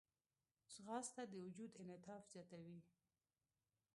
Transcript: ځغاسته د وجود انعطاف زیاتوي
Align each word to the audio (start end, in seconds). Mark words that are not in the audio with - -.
ځغاسته 0.73 1.23
د 1.27 1.33
وجود 1.45 1.71
انعطاف 1.81 2.23
زیاتوي 2.33 2.79